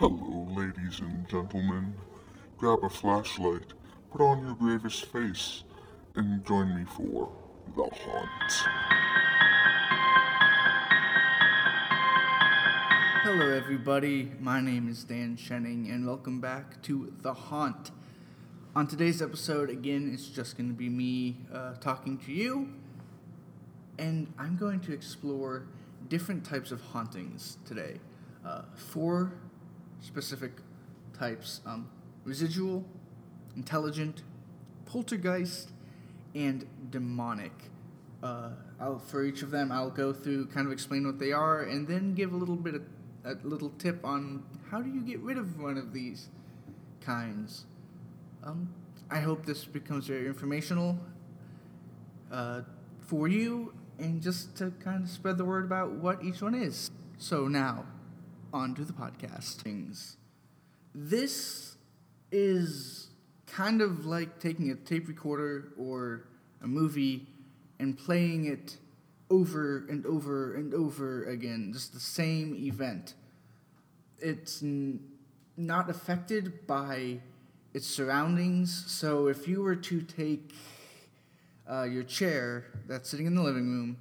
Hello, 0.00 0.46
ladies 0.54 1.00
and 1.00 1.28
gentlemen. 1.28 1.92
Grab 2.56 2.84
a 2.84 2.88
flashlight, 2.88 3.72
put 4.12 4.20
on 4.20 4.46
your 4.46 4.54
bravest 4.54 5.06
face, 5.06 5.64
and 6.14 6.46
join 6.46 6.72
me 6.76 6.84
for 6.84 7.32
The 7.74 7.82
Haunt. 7.82 8.52
Hello, 13.24 13.50
everybody. 13.50 14.30
My 14.38 14.60
name 14.60 14.88
is 14.88 15.02
Dan 15.02 15.36
Shenning, 15.36 15.92
and 15.92 16.06
welcome 16.06 16.40
back 16.40 16.80
to 16.82 17.12
The 17.22 17.34
Haunt. 17.34 17.90
On 18.76 18.86
today's 18.86 19.20
episode, 19.20 19.68
again, 19.68 20.12
it's 20.14 20.28
just 20.28 20.56
going 20.56 20.68
to 20.68 20.76
be 20.76 20.88
me 20.88 21.38
uh, 21.52 21.74
talking 21.74 22.18
to 22.18 22.30
you, 22.30 22.68
and 23.98 24.32
I'm 24.38 24.56
going 24.56 24.78
to 24.82 24.92
explore 24.92 25.66
different 26.06 26.44
types 26.44 26.70
of 26.70 26.80
hauntings 26.82 27.58
today. 27.66 27.98
Uh, 28.46 28.62
four 28.76 29.32
specific 30.00 30.52
types 31.18 31.60
um, 31.66 31.88
residual, 32.24 32.84
intelligent, 33.56 34.22
poltergeist, 34.86 35.70
and 36.34 36.66
demonic. 36.90 37.52
Uh, 38.22 38.50
for 39.06 39.24
each 39.24 39.42
of 39.42 39.50
them, 39.50 39.70
I'll 39.70 39.90
go 39.90 40.12
through, 40.12 40.46
kind 40.46 40.66
of 40.66 40.72
explain 40.72 41.06
what 41.06 41.18
they 41.18 41.32
are, 41.32 41.62
and 41.62 41.86
then 41.86 42.14
give 42.14 42.32
a 42.32 42.36
little 42.36 42.56
bit 42.56 42.74
of 42.74 42.82
a 43.24 43.36
little 43.42 43.70
tip 43.78 44.04
on 44.04 44.42
how 44.70 44.80
do 44.80 44.90
you 44.90 45.00
get 45.00 45.20
rid 45.20 45.38
of 45.38 45.60
one 45.60 45.76
of 45.76 45.92
these 45.92 46.28
kinds. 47.00 47.64
Um, 48.44 48.72
I 49.10 49.20
hope 49.20 49.44
this 49.44 49.64
becomes 49.64 50.06
very 50.06 50.26
informational 50.26 50.98
uh, 52.30 52.62
for 53.00 53.28
you, 53.28 53.72
and 53.98 54.22
just 54.22 54.56
to 54.58 54.72
kind 54.82 55.02
of 55.02 55.10
spread 55.10 55.38
the 55.38 55.44
word 55.44 55.64
about 55.64 55.92
what 55.92 56.22
each 56.22 56.40
one 56.40 56.54
is. 56.54 56.90
So 57.18 57.48
now, 57.48 57.84
on 58.52 58.74
to 58.74 58.84
the 58.84 58.92
podcast 58.92 59.56
things. 59.62 60.16
This 60.94 61.76
is 62.30 63.08
kind 63.46 63.80
of 63.80 64.06
like 64.06 64.40
taking 64.40 64.70
a 64.70 64.74
tape 64.74 65.08
recorder 65.08 65.72
or 65.78 66.28
a 66.62 66.66
movie 66.66 67.26
and 67.78 67.96
playing 67.96 68.46
it 68.46 68.76
over 69.30 69.86
and 69.88 70.04
over 70.06 70.54
and 70.54 70.74
over 70.74 71.24
again, 71.24 71.70
just 71.72 71.92
the 71.92 72.00
same 72.00 72.54
event. 72.54 73.14
It's 74.18 74.62
n- 74.62 75.00
not 75.56 75.90
affected 75.90 76.66
by 76.66 77.20
its 77.74 77.86
surroundings. 77.86 78.84
So 78.86 79.28
if 79.28 79.46
you 79.46 79.62
were 79.62 79.76
to 79.76 80.02
take 80.02 80.52
uh, 81.70 81.84
your 81.84 82.02
chair 82.02 82.64
that's 82.86 83.10
sitting 83.10 83.26
in 83.26 83.34
the 83.34 83.42
living 83.42 83.70
room, 83.70 83.98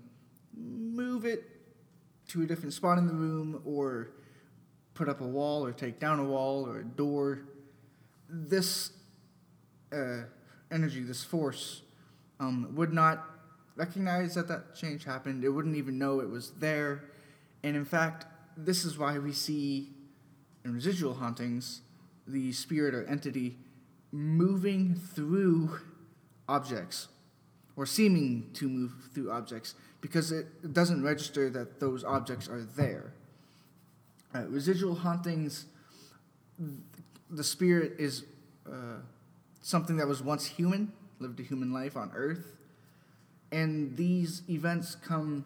move 0.56 1.26
it 1.26 1.44
to 2.30 2.42
a 2.42 2.46
different 2.46 2.74
spot 2.74 2.98
in 2.98 3.08
the 3.08 3.14
room, 3.14 3.62
or 3.66 4.10
put 4.98 5.08
up 5.08 5.22
a 5.22 5.28
wall, 5.28 5.64
or 5.64 5.72
take 5.72 6.00
down 6.00 6.20
a 6.20 6.24
wall, 6.24 6.66
or 6.66 6.80
a 6.80 6.84
door, 6.84 7.42
this 8.28 8.92
uh, 9.94 10.24
energy, 10.72 11.04
this 11.04 11.24
force, 11.24 11.84
um, 12.40 12.74
would 12.76 12.92
not 12.92 13.24
recognize 13.76 14.34
that 14.34 14.48
that 14.48 14.76
change 14.76 15.06
happened. 15.06 15.44
It 15.44 15.50
wouldn't 15.50 15.76
even 15.76 16.00
know 16.00 16.20
it 16.20 16.30
was 16.30 16.52
there. 16.60 17.06
And 17.64 17.76
in 17.76 17.86
fact, 17.86 18.26
this 18.58 18.84
is 18.84 18.98
why 18.98 19.20
we 19.20 19.32
see 19.32 19.90
in 20.66 20.74
residual 20.74 21.14
hauntings 21.14 21.82
the 22.28 22.52
spirit 22.52 22.96
or 22.96 23.06
entity 23.06 23.58
moving 24.12 24.96
through 24.96 25.80
objects 26.50 27.08
or 27.76 27.86
seeming 27.86 28.50
to 28.54 28.68
move 28.68 28.92
through 29.14 29.32
objects 29.32 29.76
because 30.02 30.32
it 30.32 30.74
doesn't 30.74 31.04
register 31.04 31.50
that 31.52 31.80
those 31.80 32.04
objects 32.04 32.50
are 32.50 32.64
there. 32.64 33.14
Residual 34.34 34.96
hauntings, 34.96 35.66
the 37.30 37.44
spirit 37.44 37.94
is 37.98 38.24
uh, 38.68 39.00
something 39.62 39.98
that 39.98 40.08
was 40.08 40.22
once 40.22 40.46
human, 40.46 40.92
lived 41.20 41.40
a 41.40 41.44
human 41.44 41.74
life 41.74 41.98
on 41.98 42.12
earth, 42.16 42.56
and 43.52 43.96
these 43.98 44.44
events 44.50 44.96
come 44.96 45.46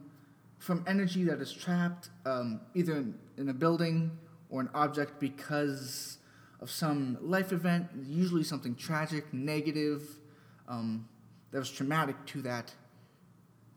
from 0.59 0.83
energy 0.87 1.23
that 1.23 1.39
is 1.39 1.53
trapped 1.53 2.09
um, 2.25 2.61
either 2.75 2.93
in, 2.97 3.17
in 3.37 3.49
a 3.49 3.53
building 3.53 4.11
or 4.49 4.61
an 4.61 4.69
object 4.73 5.19
because 5.19 6.17
of 6.59 6.69
some 6.69 7.17
life 7.21 7.51
event, 7.51 7.87
usually 8.05 8.43
something 8.43 8.75
tragic, 8.75 9.33
negative, 9.33 10.03
um, 10.67 11.07
that 11.51 11.59
was 11.59 11.71
traumatic 11.71 12.15
to 12.25 12.41
that 12.41 12.73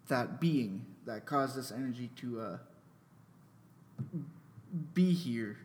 that 0.09 0.41
being 0.41 0.84
that 1.06 1.25
caused 1.25 1.56
this 1.56 1.72
energy 1.72 2.10
to 2.16 2.41
uh, 2.41 2.59
be 4.94 5.12
here. 5.12 5.58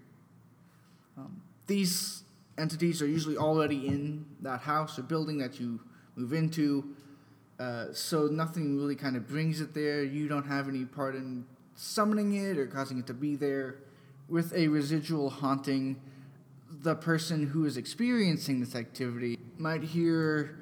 Um, 1.18 1.42
these 1.68 2.24
entities 2.58 3.02
are 3.02 3.08
usually 3.08 3.38
already 3.38 3.88
in 3.88 4.26
that 4.42 4.62
house 4.62 5.00
or 5.00 5.04
building 5.04 5.38
that 5.40 5.60
you 5.60 5.80
move 6.16 6.34
into, 6.34 6.96
uh, 7.60 7.86
so 7.92 8.28
nothing 8.28 8.78
really 8.78 8.96
kind 8.96 9.16
of 9.16 9.28
brings 9.28 9.62
it 9.62 9.74
there. 9.74 10.04
You 10.04 10.28
don't 10.28 10.46
have 10.46 10.70
any 10.70 10.86
part 10.86 11.16
in 11.16 11.46
summoning 11.76 12.34
it 12.36 12.58
or 12.58 12.68
causing 12.68 13.00
it 13.00 13.08
to 13.08 13.14
be 13.14 13.36
there. 13.36 13.76
With 14.28 14.54
a 14.54 14.68
residual 14.68 15.30
haunting, 15.30 16.00
the 16.82 16.96
person 16.96 17.48
who 17.48 17.66
is 17.66 17.78
experiencing 17.78 18.60
this 18.60 18.76
activity 18.76 19.40
might 19.58 19.84
hear 19.84 20.60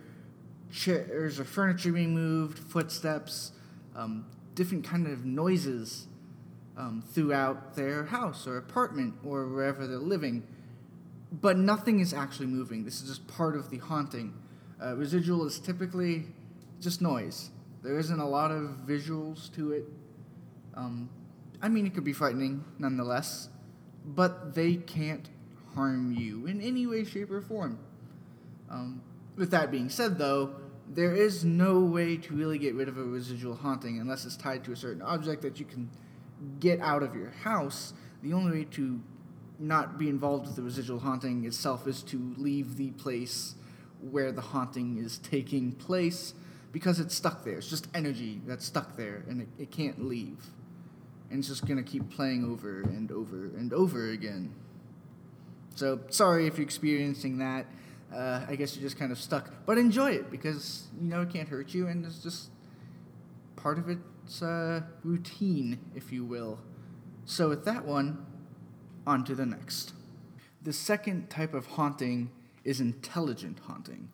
chairs 0.72 1.40
or 1.40 1.44
furniture 1.44 1.92
being 1.92 2.14
moved, 2.14 2.58
footsteps, 2.58 3.52
um, 3.96 4.26
different 4.56 4.84
kind 4.84 5.08
of 5.08 5.26
noises 5.26 6.08
um, 6.78 7.04
throughout 7.06 7.76
their 7.76 8.06
house 8.06 8.48
or 8.48 8.58
apartment 8.58 9.16
or 9.26 9.48
wherever 9.48 9.88
they're 9.88 9.98
living. 9.98 10.44
But 11.32 11.58
nothing 11.58 12.00
is 12.00 12.14
actually 12.14 12.48
moving. 12.48 12.86
This 12.86 13.02
is 13.02 13.10
just 13.10 13.28
part 13.28 13.56
of 13.56 13.70
the 13.70 13.80
haunting. 13.80 14.34
Uh, 14.82 14.96
residual 14.96 15.46
is 15.46 15.60
typically 15.60 16.28
just 16.80 17.02
noise. 17.02 17.50
There 17.84 17.98
isn't 17.98 18.20
a 18.20 18.28
lot 18.28 18.52
of 18.52 18.78
visuals 18.88 19.54
to 19.56 19.72
it. 19.72 19.86
Um, 20.76 21.10
I 21.62 21.70
mean, 21.70 21.88
it 21.88 21.94
could 21.94 22.04
be 22.04 22.14
frightening 22.14 22.64
nonetheless, 22.78 23.50
but 24.06 24.54
they 24.54 24.76
can't 24.76 25.28
harm 25.74 26.12
you 26.12 26.46
in 26.46 26.62
any 26.62 26.86
way, 26.86 27.04
shape, 27.04 27.32
or 27.32 27.42
form. 27.42 27.80
Um, 28.70 29.02
with 29.36 29.52
that 29.52 29.72
being 29.72 29.90
said, 29.90 30.18
though, 30.18 30.56
there 30.88 31.16
is 31.16 31.44
no 31.44 31.80
way 31.80 32.18
to 32.18 32.34
really 32.34 32.58
get 32.58 32.76
rid 32.76 32.88
of 32.88 32.98
a 32.98 33.04
residual 33.04 33.56
haunting 33.56 34.00
unless 34.00 34.26
it's 34.26 34.38
tied 34.38 34.64
to 34.66 34.72
a 34.72 34.76
certain 34.76 35.02
object 35.02 35.42
that 35.42 35.60
you 35.60 35.66
can 35.66 35.90
get 36.60 36.80
out 36.82 37.04
of 37.04 37.16
your 37.16 37.32
house. 37.44 37.94
The 38.24 38.34
only 38.34 38.60
way 38.60 38.68
to 38.72 39.02
not 39.60 39.98
be 39.98 40.10
involved 40.10 40.48
with 40.48 40.56
the 40.56 40.62
residual 40.62 41.00
haunting 41.00 41.46
itself 41.46 41.88
is 41.88 42.04
to 42.04 42.34
leave 42.38 42.78
the 42.78 42.92
place 42.92 43.56
where 44.12 44.32
the 44.32 44.42
haunting 44.42 44.98
is 44.98 45.18
taking 45.18 45.72
place 45.72 46.34
because 46.72 47.00
it's 47.00 47.16
stuck 47.16 47.44
there. 47.44 47.58
It's 47.58 47.70
just 47.70 47.88
energy 47.94 48.42
that's 48.46 48.66
stuck 48.66 48.96
there 48.96 49.24
and 49.28 49.42
it, 49.42 49.48
it 49.58 49.72
can't 49.72 50.06
leave. 50.06 50.38
And 51.30 51.40
it's 51.40 51.48
just 51.48 51.66
going 51.66 51.84
to 51.84 51.90
keep 51.90 52.10
playing 52.10 52.46
over 52.46 52.82
and 52.82 53.12
over 53.12 53.46
and 53.46 53.74
over 53.74 54.10
again. 54.10 54.54
So, 55.76 56.00
sorry 56.10 56.48
if 56.48 56.58
you're 56.58 56.66
experiencing 56.66 57.40
that. 57.40 57.66
Uh, 58.14 58.46
I 58.48 58.56
guess 58.56 58.76
you're 58.76 58.84
just 58.84 58.98
kind 58.98 59.12
of 59.12 59.20
stuck. 59.20 59.52
But 59.66 59.78
enjoy 59.78 60.12
it 60.12 60.32
because, 60.32 60.88
you 61.02 61.10
know, 61.10 61.22
it 61.22 61.30
can't 61.30 61.50
hurt 61.50 61.74
you 61.74 61.88
and 61.88 62.06
it's 62.06 62.20
just 62.20 62.50
part 63.56 63.78
of 63.78 63.90
its 64.28 64.42
uh, 64.42 64.82
routine, 65.06 65.80
if 65.96 66.12
you 66.12 66.26
will. 66.26 66.60
So, 67.24 67.48
with 67.48 67.64
that 67.64 67.86
one, 67.86 68.26
on 69.06 69.24
to 69.24 69.34
the 69.36 69.46
next. 69.46 69.94
The 70.64 70.74
second 70.74 71.30
type 71.30 71.54
of 71.54 71.66
haunting 71.66 72.30
is 72.66 72.82
intelligent 72.82 73.60
haunting. 73.60 74.10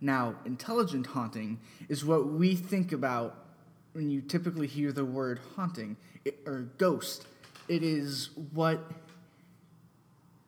Now, 0.00 0.36
intelligent 0.46 1.08
haunting 1.08 1.60
is 1.90 2.02
what 2.02 2.28
we 2.28 2.56
think 2.56 2.92
about 2.92 3.44
when 3.92 4.08
you 4.10 4.22
typically 4.22 4.66
hear 4.66 4.90
the 4.90 5.04
word 5.04 5.38
haunting 5.54 5.98
it, 6.24 6.38
or 6.46 6.70
ghost. 6.78 7.26
It 7.68 7.82
is 7.82 8.30
what 8.54 8.90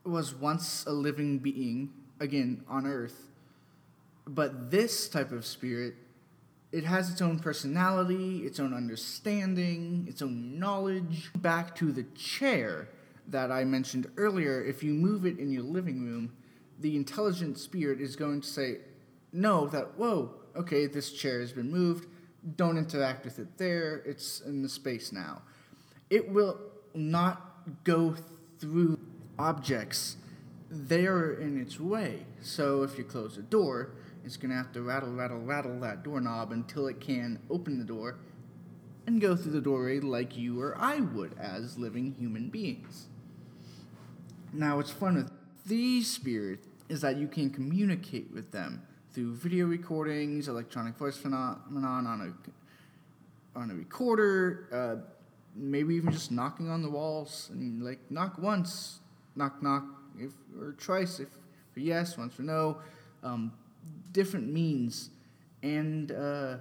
was 0.03 0.35
once 0.35 0.87
a 0.87 0.93
living 0.93 1.41
being, 1.41 1.91
again, 2.21 2.65
on 2.67 2.87
earth. 2.87 3.29
But 4.27 4.71
this 4.71 5.11
type 5.11 5.31
of 5.31 5.45
spirit, 5.45 5.95
it 6.73 6.85
has 6.85 7.11
its 7.11 7.21
own 7.21 7.39
personality, 7.39 8.47
its 8.47 8.61
own 8.61 8.73
understanding, 8.73 10.07
its 10.09 10.23
own 10.23 10.59
knowledge. 10.59 11.31
Back 11.37 11.75
to 11.77 11.91
the 11.93 12.05
chair 12.15 12.89
that 13.29 13.51
I 13.51 13.65
mentioned 13.65 14.11
earlier, 14.17 14.63
if 14.63 14.83
you 14.83 14.93
move 14.93 15.27
it 15.27 15.39
in 15.39 15.51
your 15.51 15.63
living 15.63 16.05
room, 16.05 16.33
the 16.79 16.97
intelligent 16.97 17.59
spirit 17.59 18.01
is 18.01 18.17
going 18.17 18.41
to 18.41 18.47
say, 18.47 18.79
no, 19.33 19.67
that, 19.69 19.99
whoa, 19.99 20.33
okay, 20.57 20.87
this 20.87 21.13
chair 21.13 21.41
has 21.41 21.53
been 21.53 21.71
moved. 21.71 22.07
Don't 22.57 22.79
interact 22.79 23.25
with 23.25 23.39
it 23.39 23.59
there. 23.59 24.03
It's 24.07 24.41
in 24.41 24.63
the 24.63 24.69
space 24.69 25.13
now. 25.13 25.43
It 26.09 26.31
will 26.31 26.59
not 26.95 27.83
go 27.85 28.17
through 28.59 28.99
objects. 29.39 30.17
They 30.71 31.07
are 31.07 31.35
in 31.35 31.61
its 31.61 31.79
way. 31.79 32.27
So 32.43 32.83
if 32.83 32.97
you 32.97 33.05
close 33.05 33.37
a 33.37 33.43
door, 33.43 33.91
it's 34.25 34.37
going 34.37 34.51
to 34.51 34.57
have 34.57 34.73
to 34.73 34.83
rattle, 34.83 35.13
rattle, 35.13 35.39
rattle 35.39 35.81
that 35.81 36.03
doorknob 36.03 36.53
until 36.53 36.87
it 36.87 37.01
can 37.01 37.39
open 37.51 37.79
the 37.79 37.85
door 37.85 38.17
and 39.07 39.21
go 39.21 39.35
through 39.35 39.53
the 39.53 39.61
doorway 39.61 40.01
like 40.01 40.37
you 40.37 40.61
or 40.61 40.77
I 40.79 41.01
would 41.01 41.37
as 41.39 41.79
living 41.79 42.15
human 42.19 42.49
beings. 42.49 43.07
Now, 44.53 44.77
what's 44.77 44.91
fun 44.91 45.17
with 45.17 45.31
these 45.67 46.11
spirits 46.11 46.67
is 46.89 47.01
that 47.03 47.17
you 47.17 47.29
can 47.29 47.51
communicate 47.51 48.31
with 48.33 48.51
them 48.51 48.83
through 49.13 49.35
video 49.35 49.67
recordings, 49.67 50.49
electronic 50.49 50.97
voice 50.97 51.17
phenomenon 51.17 52.07
on 52.07 52.21
a 52.21 53.59
on 53.59 53.71
a 53.71 53.75
recorder, 53.75 54.69
uh, 54.73 54.97
maybe 55.57 55.97
even 55.97 56.13
just 56.13 56.31
knocking 56.31 56.69
on 56.69 56.83
the 56.83 56.91
walls 56.91 57.49
and 57.53 57.83
like 57.83 57.99
knock 58.11 58.39
once, 58.39 59.01
knock 59.35 59.63
knock 59.63 59.85
if 60.19 60.33
or 60.59 60.73
twice 60.73 61.21
if 61.21 61.29
for 61.73 61.81
yes, 61.81 62.17
once 62.19 62.35
for 62.35 62.43
no, 62.43 62.79
um, 63.23 63.53
different 64.13 64.53
means, 64.53 65.11
and 65.63 66.13
uh, 66.13 66.57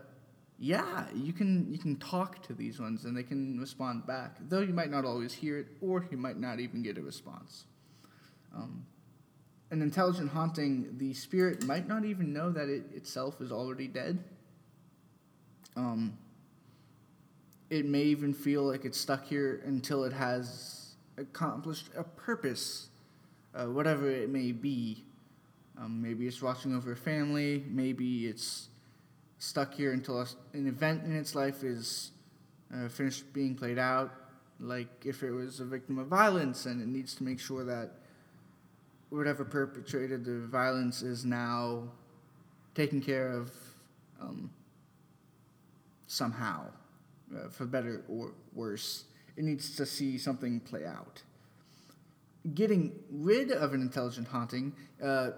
yeah, 0.57 1.05
you 1.15 1.33
can 1.33 1.71
you 1.71 1.77
can 1.77 1.95
talk 1.97 2.43
to 2.43 2.53
these 2.53 2.79
ones 2.79 3.05
and 3.05 3.15
they 3.15 3.23
can 3.23 3.59
respond 3.59 4.05
back. 4.05 4.37
Though 4.49 4.59
you 4.59 4.73
might 4.73 4.91
not 4.91 5.05
always 5.05 5.33
hear 5.33 5.57
it, 5.59 5.67
or 5.81 6.05
you 6.11 6.17
might 6.17 6.37
not 6.37 6.59
even 6.59 6.83
get 6.83 6.97
a 6.97 7.01
response. 7.01 7.65
Um, 8.55 8.85
an 9.71 9.81
intelligent 9.81 10.31
haunting, 10.31 10.95
the 10.97 11.13
spirit 11.13 11.63
might 11.63 11.87
not 11.87 12.03
even 12.03 12.33
know 12.33 12.51
that 12.51 12.69
it 12.69 12.83
itself 12.93 13.39
is 13.39 13.51
already 13.51 13.87
dead. 13.87 14.23
Um, 15.75 16.17
it 17.69 17.85
may 17.85 18.01
even 18.01 18.33
feel 18.33 18.63
like 18.63 18.83
it's 18.83 18.99
stuck 18.99 19.25
here 19.27 19.61
until 19.65 20.03
it 20.03 20.13
has 20.13 20.95
accomplished 21.17 21.89
a 21.95 22.03
purpose, 22.03 22.89
uh, 23.53 23.65
whatever 23.65 24.09
it 24.09 24.29
may 24.29 24.51
be. 24.51 25.05
Um, 25.79 26.01
maybe 26.01 26.27
it's 26.27 26.41
watching 26.41 26.75
over 26.75 26.91
a 26.91 26.95
family. 26.95 27.63
Maybe 27.69 28.27
it's 28.27 28.67
stuck 29.37 29.73
here 29.73 29.93
until 29.93 30.19
an 30.53 30.67
event 30.67 31.05
in 31.05 31.15
its 31.15 31.35
life 31.35 31.63
is 31.63 32.11
uh, 32.73 32.89
finished 32.89 33.31
being 33.33 33.55
played 33.55 33.79
out. 33.79 34.11
Like 34.59 35.05
if 35.05 35.23
it 35.23 35.31
was 35.31 35.61
a 35.61 35.65
victim 35.65 35.97
of 35.97 36.07
violence 36.07 36.65
and 36.65 36.81
it 36.81 36.87
needs 36.87 37.15
to 37.15 37.23
make 37.23 37.39
sure 37.39 37.63
that 37.63 37.91
whatever 39.09 39.45
perpetrated 39.45 40.25
the 40.25 40.39
violence 40.47 41.01
is 41.01 41.23
now 41.23 41.83
taken 42.75 43.01
care 43.01 43.31
of 43.31 43.51
um, 44.21 44.49
somehow, 46.07 46.65
uh, 47.33 47.47
for 47.49 47.65
better 47.65 48.03
or 48.09 48.33
worse. 48.53 49.05
It 49.37 49.45
needs 49.45 49.75
to 49.77 49.85
see 49.85 50.17
something 50.17 50.59
play 50.59 50.85
out. 50.85 51.21
Getting 52.53 52.91
rid 53.09 53.51
of 53.51 53.73
an 53.73 53.81
intelligent 53.81 54.27
haunting 54.27 54.73
uh, 55.01 55.31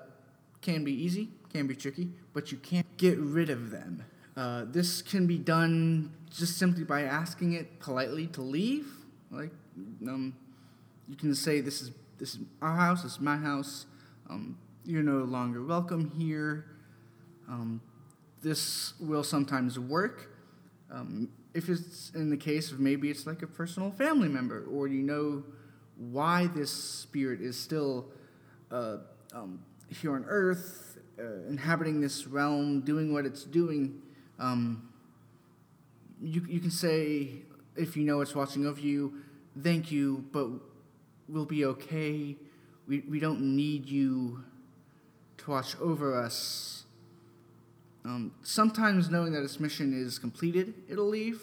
can 0.61 0.83
be 0.83 0.91
easy, 0.91 1.29
can 1.51 1.67
be 1.67 1.75
tricky, 1.75 2.09
but 2.33 2.51
you 2.51 2.57
can't 2.57 2.85
get 2.97 3.17
rid 3.17 3.49
of 3.49 3.71
them. 3.71 4.03
Uh, 4.37 4.65
this 4.67 5.01
can 5.01 5.27
be 5.27 5.37
done 5.37 6.11
just 6.29 6.57
simply 6.57 6.83
by 6.83 7.01
asking 7.01 7.53
it 7.53 7.79
politely 7.79 8.27
to 8.27 8.41
leave. 8.41 8.87
Like, 9.29 9.51
um, 10.07 10.33
you 11.09 11.15
can 11.15 11.35
say, 11.35 11.61
"This 11.61 11.81
is 11.81 11.91
this 12.17 12.35
is 12.35 12.41
our 12.61 12.75
house. 12.75 13.03
This 13.03 13.13
is 13.13 13.19
my 13.19 13.37
house. 13.37 13.85
Um, 14.29 14.57
you're 14.85 15.03
no 15.03 15.23
longer 15.23 15.63
welcome 15.63 16.11
here." 16.17 16.65
Um, 17.49 17.81
this 18.41 18.93
will 18.99 19.23
sometimes 19.23 19.77
work. 19.77 20.31
Um, 20.89 21.29
if 21.53 21.69
it's 21.69 22.11
in 22.15 22.29
the 22.29 22.37
case 22.37 22.71
of 22.71 22.79
maybe 22.79 23.09
it's 23.09 23.27
like 23.27 23.41
a 23.41 23.47
personal 23.47 23.91
family 23.91 24.29
member, 24.29 24.65
or 24.71 24.87
you 24.87 25.01
know 25.01 25.43
why 25.97 26.47
this 26.47 26.71
spirit 26.71 27.41
is 27.41 27.59
still 27.59 28.07
uh, 28.71 28.97
um, 29.33 29.59
here 29.91 30.13
on 30.15 30.25
Earth, 30.27 30.97
uh, 31.19 31.47
inhabiting 31.49 32.01
this 32.01 32.27
realm, 32.27 32.81
doing 32.81 33.13
what 33.13 33.25
it's 33.25 33.43
doing, 33.43 34.01
um, 34.39 34.89
you, 36.21 36.45
you 36.47 36.59
can 36.59 36.71
say, 36.71 37.29
if 37.75 37.97
you 37.97 38.03
know 38.03 38.21
it's 38.21 38.35
watching 38.35 38.65
over 38.65 38.79
you, 38.79 39.21
thank 39.61 39.91
you, 39.91 40.25
but 40.31 40.47
we'll 41.27 41.45
be 41.45 41.65
okay. 41.65 42.35
We, 42.87 42.99
we 43.09 43.19
don't 43.19 43.41
need 43.55 43.87
you 43.87 44.43
to 45.37 45.51
watch 45.51 45.75
over 45.79 46.19
us. 46.19 46.85
Um, 48.03 48.33
sometimes 48.43 49.09
knowing 49.09 49.33
that 49.33 49.43
its 49.43 49.59
mission 49.59 49.93
is 49.93 50.17
completed, 50.17 50.73
it'll 50.89 51.07
leave. 51.09 51.41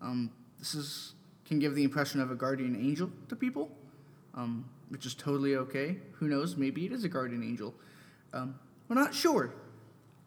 Um, 0.00 0.30
this 0.58 0.74
is 0.74 1.14
can 1.48 1.58
give 1.58 1.74
the 1.74 1.82
impression 1.82 2.20
of 2.20 2.30
a 2.30 2.34
guardian 2.34 2.76
angel 2.76 3.10
to 3.28 3.34
people, 3.34 3.70
um, 4.34 4.68
which 4.88 5.06
is 5.06 5.14
totally 5.14 5.56
okay. 5.56 5.96
Who 6.12 6.28
knows? 6.28 6.56
Maybe 6.56 6.86
it 6.86 6.92
is 6.92 7.04
a 7.04 7.08
guardian 7.08 7.42
angel. 7.42 7.74
Um, 8.32 8.58
we're 8.88 8.96
not 8.96 9.14
sure. 9.14 9.54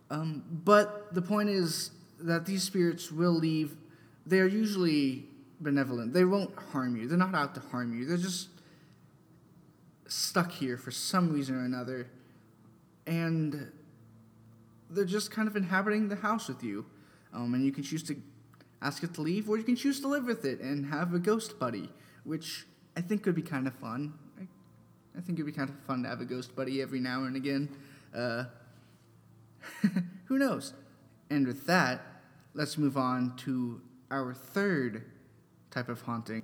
Um, 0.10 0.44
but 0.64 1.14
the 1.14 1.22
point 1.22 1.50
is 1.50 1.92
that 2.20 2.46
these 2.46 2.64
spirits 2.64 3.12
will 3.12 3.34
leave. 3.34 3.76
They 4.26 4.40
are 4.40 4.48
usually 4.48 5.26
benevolent. 5.60 6.14
They 6.14 6.26
won't 6.26 6.54
harm 6.72 6.96
you. 6.96 7.08
They're 7.08 7.18
not 7.18 7.34
out 7.34 7.56
to 7.56 7.62
harm 7.62 7.98
you. 7.98 8.06
They're 8.06 8.18
just 8.18 8.50
stuck 10.08 10.52
here 10.52 10.78
for 10.78 10.92
some 10.92 11.32
reason 11.32 11.56
or 11.56 11.64
another. 11.64 12.08
And 13.08 13.72
they're 14.90 15.06
just 15.06 15.32
kind 15.32 15.48
of 15.48 15.56
inhabiting 15.56 16.10
the 16.10 16.18
house 16.18 16.48
with 16.48 16.64
you. 16.64 16.86
Um, 17.34 17.54
and 17.54 17.64
you 17.66 17.72
can 17.72 17.84
choose 17.84 18.04
to 18.04 18.16
ask 18.82 19.04
it 19.04 19.14
to 19.14 19.22
leave, 19.22 19.50
or 19.50 19.58
you 19.58 19.64
can 19.64 19.76
choose 19.76 20.02
to 20.02 20.08
live 20.08 20.26
with 20.26 20.44
it 20.44 20.60
and 20.60 20.86
have 20.88 21.14
a 21.14 21.20
ghost 21.20 21.60
buddy, 21.60 21.90
which 22.24 22.66
I 22.98 23.02
think 23.02 23.24
could 23.24 23.36
be 23.36 23.42
kind 23.42 23.68
of 23.68 23.74
fun. 23.76 24.14
I, 25.18 25.22
think 25.22 25.40
it'd 25.40 25.46
be 25.46 25.52
kind 25.52 25.70
of 25.70 25.76
fun 25.86 26.04
to 26.04 26.10
have 26.10 26.22
a 26.22 26.26
ghost 26.26 26.56
buddy 26.56 26.82
every 26.82 27.00
now 27.00 27.24
and 27.24 27.36
again. 27.36 27.70
Uh, 28.16 28.46
who 30.26 30.38
knows? 30.38 30.74
And 31.30 31.48
with 31.48 31.66
that, 31.68 32.02
let's 32.54 32.78
move 32.78 32.98
on 32.98 33.36
to 33.38 33.82
our 34.10 34.34
third 34.34 35.06
type 35.70 35.90
of 35.90 36.02
haunting 36.02 36.44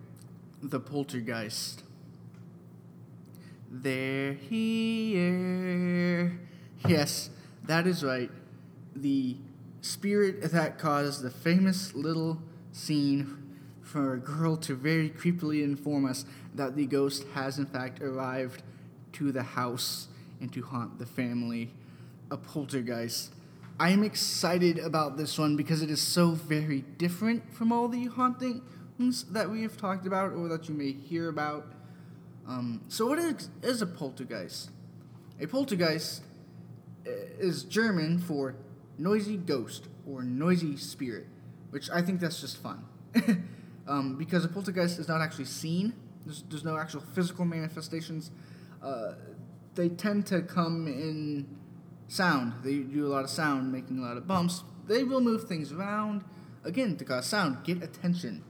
the 0.62 0.80
poltergeist. 0.80 1.84
They're 3.70 4.34
here. 4.34 6.40
Yes, 6.88 7.30
that 7.66 7.86
is 7.86 8.04
right. 8.04 8.32
The 8.96 9.38
spirit 9.82 10.52
that 10.52 10.80
caused 10.80 11.22
the 11.22 11.30
famous 11.30 11.94
little 11.94 12.42
scene 12.72 13.44
for 13.82 14.14
a 14.14 14.18
girl 14.18 14.58
to 14.58 14.76
very 14.76 15.10
creepily 15.10 15.64
inform 15.64 16.06
us 16.06 16.26
that 16.58 16.76
the 16.76 16.86
ghost 16.86 17.26
has 17.34 17.58
in 17.58 17.66
fact 17.66 18.02
arrived 18.02 18.64
to 19.14 19.32
the 19.32 19.44
house 19.44 20.08
and 20.42 20.52
to 20.54 20.62
haunt 20.62 21.00
the 21.00 21.06
family. 21.06 21.72
A 22.30 22.38
poltergeist. 22.38 23.34
I 23.80 23.92
am 23.92 24.04
excited 24.04 24.80
about 24.80 25.18
this 25.18 25.38
one 25.38 25.56
because 25.56 25.82
it 25.82 25.90
is 25.90 26.02
so 26.02 26.32
very 26.32 26.82
different 26.98 27.54
from 27.54 27.72
all 27.72 27.88
the 27.88 28.06
hauntings 28.06 29.24
that 29.32 29.50
we 29.50 29.62
have 29.62 29.78
talked 29.78 30.06
about 30.06 30.34
or 30.34 30.48
that 30.50 30.68
you 30.68 30.76
may 30.76 30.92
hear 30.92 31.30
about. 31.30 31.66
Um, 32.48 32.82
so, 32.90 33.06
what 33.06 33.20
is, 33.20 33.50
is 33.62 33.82
a 33.82 33.86
poltergeist? 33.86 34.72
A 35.40 35.46
poltergeist 35.46 36.24
uh, 37.06 37.12
is 37.40 37.64
German 37.64 38.20
for 38.20 38.56
noisy 38.98 39.38
ghost 39.38 39.88
or 40.10 40.24
noisy 40.24 40.76
spirit, 40.78 41.28
which 41.70 41.90
I 41.92 42.02
think 42.02 42.20
that's 42.20 42.42
just 42.42 42.58
fun. 42.58 42.84
um, 43.88 44.18
because 44.18 44.44
a 44.44 44.48
poltergeist 44.48 44.98
is 44.98 45.08
not 45.08 45.22
actually 45.22 45.46
seen, 45.46 45.94
there's, 46.28 46.44
there's 46.50 46.64
no 46.64 46.78
actual 46.78 47.02
physical 47.02 47.46
manifestations. 47.46 48.32
Uh, 48.82 49.14
they 49.76 49.90
tend 49.90 50.26
to 50.28 50.42
come 50.42 50.88
in 50.88 51.48
sound. 52.08 52.54
They 52.64 52.78
do 52.80 53.06
a 53.06 53.10
lot 53.10 53.24
of 53.24 53.30
sound, 53.30 53.72
making 53.72 54.00
a 54.00 54.02
lot 54.02 54.18
of 54.18 54.28
bumps. 54.28 54.64
They 54.88 55.04
will 55.04 55.22
move 55.22 55.48
things 55.48 55.72
around, 55.72 56.24
again, 56.64 56.98
to 56.98 57.06
cause 57.06 57.26
sound, 57.26 57.64
get 57.64 57.84
attention. 57.84 58.44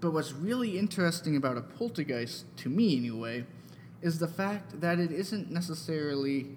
But 0.00 0.12
what's 0.12 0.32
really 0.32 0.78
interesting 0.78 1.36
about 1.36 1.56
a 1.56 1.60
poltergeist, 1.60 2.44
to 2.58 2.70
me 2.70 2.96
anyway, 2.96 3.44
is 4.00 4.18
the 4.18 4.28
fact 4.28 4.80
that 4.80 4.98
it 4.98 5.12
isn't 5.12 5.50
necessarily 5.50 6.56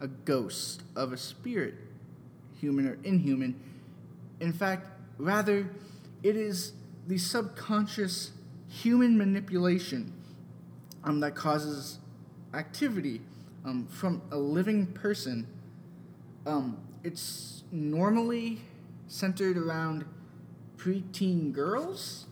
a 0.00 0.06
ghost 0.06 0.82
of 0.94 1.12
a 1.12 1.16
spirit, 1.16 1.74
human 2.60 2.86
or 2.86 2.98
inhuman. 3.02 3.58
In 4.40 4.52
fact, 4.52 4.88
rather, 5.16 5.70
it 6.22 6.36
is 6.36 6.72
the 7.06 7.16
subconscious 7.16 8.32
human 8.74 9.16
manipulation 9.16 10.12
um, 11.04 11.20
that 11.20 11.36
causes 11.36 11.98
activity 12.54 13.20
um, 13.64 13.86
from 13.86 14.20
a 14.32 14.36
living 14.36 14.86
person. 14.86 15.46
Um, 16.44 16.78
it's 17.04 17.62
normally 17.70 18.60
centered 19.06 19.56
around 19.56 20.04
preteen 20.76 21.52
girls 21.52 22.26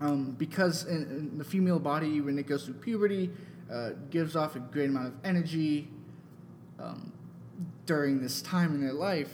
um, 0.00 0.34
because 0.38 0.84
in, 0.84 1.02
in, 1.02 1.38
the 1.38 1.44
female 1.44 1.78
body, 1.78 2.20
when 2.20 2.36
it 2.38 2.46
goes 2.46 2.64
through 2.64 2.74
puberty, 2.74 3.30
uh, 3.72 3.90
gives 4.10 4.34
off 4.34 4.56
a 4.56 4.60
great 4.60 4.90
amount 4.90 5.06
of 5.06 5.14
energy 5.24 5.88
um, 6.80 7.12
during 7.86 8.20
this 8.20 8.42
time 8.42 8.74
in 8.74 8.80
their 8.80 8.92
life. 8.92 9.30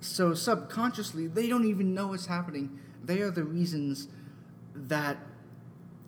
So 0.00 0.34
subconsciously, 0.34 1.28
they 1.28 1.48
don't 1.48 1.66
even 1.66 1.94
know 1.94 2.08
what's 2.08 2.26
happening. 2.26 2.78
They 3.02 3.20
are 3.20 3.30
the 3.30 3.44
reasons 3.44 4.08
that 4.74 5.18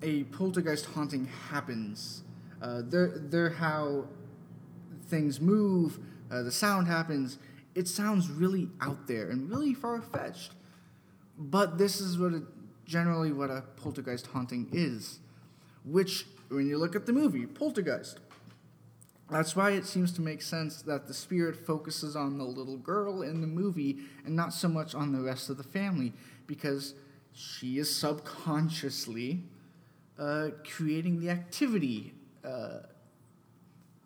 a 0.02 0.24
poltergeist 0.24 0.86
haunting 0.86 1.26
happens. 1.50 2.22
Uh, 2.60 2.82
they're, 2.84 3.12
they're 3.16 3.50
how 3.50 4.04
things 5.06 5.40
move, 5.40 5.98
uh, 6.30 6.42
the 6.42 6.52
sound 6.52 6.86
happens. 6.86 7.38
It 7.74 7.88
sounds 7.88 8.30
really 8.30 8.68
out 8.80 9.06
there 9.06 9.30
and 9.30 9.48
really 9.50 9.74
far 9.74 10.00
fetched. 10.00 10.52
But 11.38 11.78
this 11.78 12.00
is 12.00 12.18
what 12.18 12.32
generally 12.84 13.32
what 13.32 13.50
a 13.50 13.64
poltergeist 13.76 14.26
haunting 14.28 14.68
is, 14.72 15.20
which 15.84 16.26
when 16.48 16.66
you 16.66 16.78
look 16.78 16.94
at 16.94 17.06
the 17.06 17.12
movie 17.12 17.46
Poltergeist. 17.46 18.20
That's 19.30 19.56
why 19.56 19.70
it 19.70 19.86
seems 19.86 20.12
to 20.14 20.20
make 20.20 20.42
sense 20.42 20.82
that 20.82 21.08
the 21.08 21.14
spirit 21.14 21.56
focuses 21.56 22.16
on 22.16 22.36
the 22.36 22.44
little 22.44 22.76
girl 22.76 23.22
in 23.22 23.40
the 23.40 23.46
movie 23.46 24.00
and 24.26 24.36
not 24.36 24.52
so 24.52 24.68
much 24.68 24.94
on 24.94 25.12
the 25.12 25.22
rest 25.22 25.48
of 25.48 25.56
the 25.56 25.62
family 25.62 26.12
because 26.46 26.94
she 27.32 27.78
is 27.78 27.94
subconsciously 27.94 29.44
uh, 30.22 30.50
creating 30.76 31.20
the 31.20 31.30
activity 31.30 32.14
uh, 32.44 32.78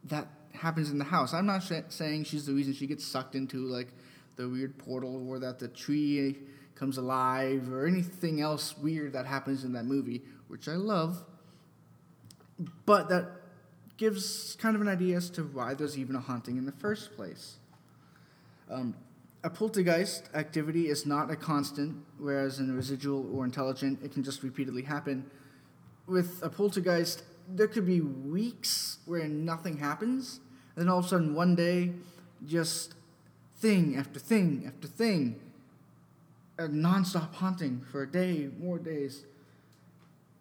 that 0.04 0.26
happens 0.52 0.90
in 0.90 0.98
the 0.98 1.04
house. 1.04 1.34
I'm 1.34 1.44
not 1.44 1.62
sh- 1.62 1.72
saying 1.90 2.24
she's 2.24 2.46
the 2.46 2.54
reason 2.54 2.72
she 2.72 2.86
gets 2.86 3.04
sucked 3.04 3.34
into 3.34 3.58
like 3.66 3.88
the 4.36 4.48
weird 4.48 4.78
portal 4.78 5.28
or 5.28 5.38
that 5.40 5.58
the 5.58 5.68
tree 5.68 6.38
comes 6.74 6.96
alive 6.96 7.70
or 7.70 7.86
anything 7.86 8.40
else 8.40 8.76
weird 8.78 9.12
that 9.12 9.26
happens 9.26 9.64
in 9.64 9.72
that 9.74 9.84
movie, 9.84 10.22
which 10.48 10.68
I 10.68 10.76
love. 10.76 11.22
But 12.86 13.10
that 13.10 13.28
gives 13.98 14.56
kind 14.58 14.74
of 14.74 14.80
an 14.80 14.88
idea 14.88 15.16
as 15.16 15.28
to 15.30 15.42
why 15.42 15.74
there's 15.74 15.98
even 15.98 16.16
a 16.16 16.20
haunting 16.20 16.56
in 16.56 16.64
the 16.64 16.72
first 16.72 17.14
place. 17.14 17.56
Um, 18.70 18.94
a 19.44 19.50
poltergeist 19.50 20.30
activity 20.34 20.88
is 20.88 21.04
not 21.04 21.30
a 21.30 21.36
constant, 21.36 21.96
whereas 22.18 22.58
in 22.58 22.70
a 22.70 22.74
residual 22.74 23.30
or 23.36 23.44
intelligent, 23.44 24.02
it 24.02 24.12
can 24.12 24.22
just 24.22 24.42
repeatedly 24.42 24.82
happen. 24.82 25.30
With 26.06 26.40
a 26.42 26.48
poltergeist, 26.48 27.22
there 27.48 27.66
could 27.66 27.86
be 27.86 28.00
weeks 28.00 28.98
where 29.06 29.26
nothing 29.28 29.78
happens, 29.78 30.40
and 30.74 30.84
then 30.84 30.88
all 30.88 30.98
of 30.98 31.06
a 31.06 31.08
sudden, 31.08 31.34
one 31.34 31.54
day, 31.54 31.92
just 32.46 32.94
thing 33.56 33.96
after 33.96 34.20
thing 34.20 34.64
after 34.66 34.86
thing, 34.86 35.40
a 36.58 36.68
nonstop 36.68 37.34
haunting 37.34 37.84
for 37.90 38.02
a 38.02 38.10
day, 38.10 38.50
more 38.58 38.78
days 38.78 39.24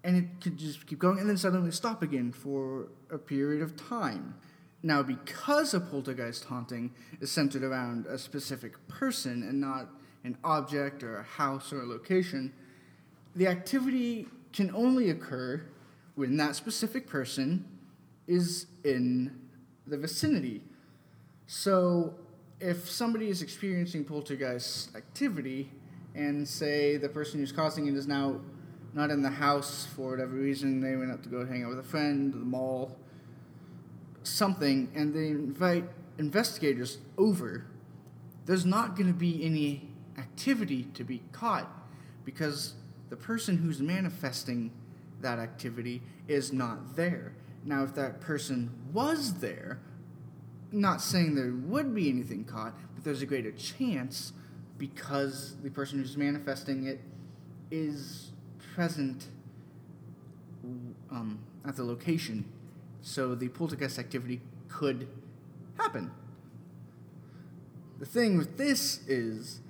and 0.05 0.15
it 0.15 0.25
could 0.39 0.55
just 0.55 0.85
keep 0.85 0.99
going 0.99 1.17
and 1.17 1.27
then 1.27 1.35
suddenly 1.35 1.71
stop 1.71 2.03
again 2.03 2.31
for 2.31 2.87
a 3.09 3.17
period 3.17 3.63
of 3.63 3.75
time. 3.75 4.35
Now, 4.83 5.01
because 5.01 5.73
a 5.73 5.79
poltergeist 5.79 6.45
haunting 6.45 6.93
is 7.19 7.31
centered 7.31 7.63
around 7.63 8.05
a 8.05 8.19
specific 8.19 8.87
person 8.87 9.41
and 9.41 9.59
not 9.59 9.87
an 10.23 10.37
object 10.43 11.01
or 11.01 11.17
a 11.17 11.23
house 11.23 11.73
or 11.73 11.81
a 11.81 11.87
location, 11.87 12.53
the 13.35 13.47
activity 13.47 14.27
can 14.55 14.73
only 14.73 15.09
occur 15.09 15.61
when 16.15 16.37
that 16.37 16.55
specific 16.55 17.07
person 17.07 17.65
is 18.27 18.67
in 18.83 19.37
the 19.85 19.97
vicinity. 19.97 20.63
So, 21.45 22.15
if 22.59 22.89
somebody 22.89 23.29
is 23.29 23.41
experiencing 23.41 24.05
poltergeist 24.05 24.95
activity, 24.95 25.69
and 26.15 26.47
say 26.47 26.97
the 26.97 27.09
person 27.09 27.39
who's 27.39 27.51
causing 27.51 27.87
it 27.87 27.93
is 27.93 28.07
now 28.07 28.39
not 28.93 29.11
in 29.11 29.21
the 29.21 29.29
house 29.29 29.85
for 29.93 30.11
whatever 30.11 30.31
reason. 30.31 30.79
They 30.79 30.95
went 30.95 31.11
out 31.11 31.21
to 31.23 31.29
go 31.29 31.45
hang 31.45 31.63
out 31.63 31.69
with 31.69 31.79
a 31.79 31.83
friend, 31.83 32.33
the 32.33 32.37
mall, 32.37 32.97
something, 34.23 34.89
and 34.95 35.13
they 35.13 35.27
invite 35.27 35.83
investigators 36.17 36.99
over. 37.17 37.65
There's 38.45 38.65
not 38.65 38.95
going 38.95 39.07
to 39.07 39.13
be 39.13 39.43
any 39.43 39.89
activity 40.17 40.87
to 40.93 41.03
be 41.03 41.21
caught 41.33 41.69
because 42.23 42.75
the 43.09 43.15
person 43.15 43.57
who's 43.57 43.81
manifesting 43.81 44.71
that 45.21 45.39
activity 45.39 46.01
is 46.27 46.51
not 46.51 46.95
there. 46.95 47.33
Now, 47.63 47.83
if 47.83 47.95
that 47.95 48.21
person 48.21 48.71
was 48.93 49.35
there, 49.35 49.79
not 50.71 51.01
saying 51.01 51.35
there 51.35 51.53
would 51.53 51.95
be 51.95 52.09
anything 52.09 52.43
caught, 52.43 52.75
but 52.93 53.03
there's 53.03 53.21
a 53.21 53.25
greater 53.25 53.51
chance 53.51 54.33
because 54.77 55.55
the 55.63 55.69
person 55.69 55.99
who's 55.99 56.17
manifesting 56.17 56.85
it 56.85 56.99
is 57.71 58.31
present 58.75 59.27
um, 61.11 61.39
at 61.65 61.75
the 61.75 61.83
location, 61.83 62.45
so 63.01 63.35
the 63.35 63.47
poltergeist 63.49 63.97
activity 63.99 64.41
could 64.67 65.07
happen. 65.77 66.11
The 67.99 68.05
thing 68.05 68.37
with 68.37 68.57
this 68.57 69.07
is 69.07 69.61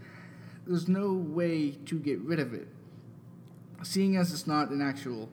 there's 0.65 0.87
no 0.87 1.13
way 1.13 1.71
to 1.85 1.99
get 1.99 2.19
rid 2.21 2.39
of 2.39 2.53
it. 2.53 2.67
Seeing 3.83 4.15
as 4.15 4.31
it's 4.31 4.47
not 4.47 4.69
an 4.69 4.81
actual 4.81 5.29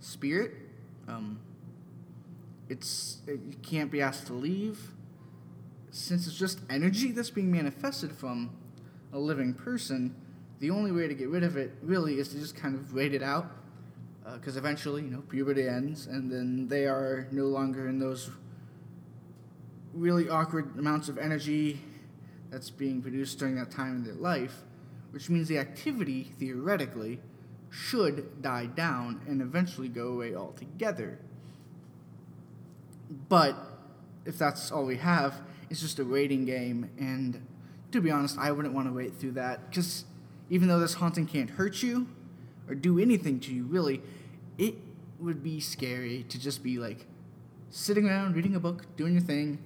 spirit, 0.00 0.52
um, 1.08 1.40
it's 2.68 3.18
it, 3.26 3.40
you 3.48 3.56
can't 3.62 3.90
be 3.90 4.00
asked 4.00 4.26
to 4.28 4.32
leave. 4.32 4.92
Since 5.90 6.26
it's 6.26 6.36
just 6.36 6.60
energy 6.68 7.12
that's 7.12 7.30
being 7.30 7.50
manifested 7.50 8.12
from 8.12 8.50
a 9.12 9.18
living 9.18 9.54
person, 9.54 10.14
the 10.60 10.70
only 10.70 10.92
way 10.92 11.08
to 11.08 11.14
get 11.14 11.28
rid 11.28 11.44
of 11.44 11.56
it 11.56 11.72
really 11.82 12.18
is 12.18 12.28
to 12.28 12.38
just 12.38 12.56
kind 12.56 12.74
of 12.74 12.94
wait 12.94 13.14
it 13.14 13.22
out 13.22 13.50
because 14.34 14.56
uh, 14.56 14.60
eventually 14.60 15.02
you 15.02 15.10
know 15.10 15.22
puberty 15.28 15.68
ends 15.68 16.06
and 16.06 16.30
then 16.30 16.66
they 16.68 16.86
are 16.86 17.28
no 17.30 17.44
longer 17.44 17.88
in 17.88 17.98
those 17.98 18.30
really 19.92 20.28
awkward 20.28 20.76
amounts 20.78 21.08
of 21.08 21.18
energy 21.18 21.80
that's 22.50 22.70
being 22.70 23.02
produced 23.02 23.38
during 23.38 23.54
that 23.54 23.70
time 23.70 23.96
in 23.96 24.04
their 24.04 24.14
life 24.14 24.62
which 25.10 25.28
means 25.28 25.48
the 25.48 25.58
activity 25.58 26.32
theoretically 26.38 27.20
should 27.74 28.40
die 28.40 28.66
down 28.66 29.20
and 29.26 29.42
eventually 29.42 29.88
go 29.88 30.08
away 30.08 30.34
altogether. 30.34 31.18
But 33.28 33.56
if 34.24 34.38
that's 34.38 34.70
all 34.70 34.86
we 34.86 34.96
have 34.98 35.40
it's 35.70 35.80
just 35.80 35.98
a 35.98 36.04
waiting 36.04 36.44
game. 36.44 36.90
And 36.98 37.44
to 37.90 38.00
be 38.00 38.10
honest 38.10 38.38
i 38.38 38.50
wouldn't 38.50 38.74
want 38.74 38.88
to 38.88 38.92
wait 38.92 39.14
through 39.16 39.32
that 39.32 39.70
because 39.70 40.04
even 40.50 40.68
though 40.68 40.78
this 40.78 40.94
haunting 40.94 41.26
can't 41.26 41.50
hurt 41.50 41.82
you 41.82 42.06
or 42.68 42.74
do 42.74 42.98
anything 42.98 43.40
to 43.40 43.52
you, 43.52 43.64
really, 43.64 44.02
it 44.58 44.74
would 45.18 45.42
be 45.42 45.58
scary 45.58 46.24
to 46.28 46.38
just 46.38 46.62
be 46.62 46.78
like 46.78 47.06
sitting 47.70 48.06
around 48.06 48.36
reading 48.36 48.54
a 48.54 48.60
book, 48.60 48.84
doing 48.96 49.14
your 49.14 49.22
thing, 49.22 49.58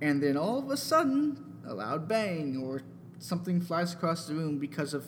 and 0.00 0.22
then 0.22 0.36
all 0.36 0.58
of 0.58 0.70
a 0.70 0.76
sudden, 0.76 1.42
a 1.66 1.74
loud 1.74 2.08
bang 2.08 2.62
or 2.62 2.82
something 3.18 3.60
flies 3.60 3.94
across 3.94 4.26
the 4.26 4.34
room 4.34 4.58
because 4.58 4.94
of 4.94 5.06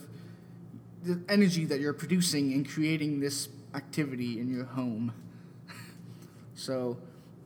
the 1.04 1.20
energy 1.28 1.64
that 1.66 1.80
you're 1.80 1.92
producing 1.92 2.52
in 2.52 2.64
creating 2.64 3.20
this 3.20 3.48
activity 3.74 4.40
in 4.40 4.48
your 4.48 4.64
home. 4.64 5.12
so, 6.54 6.96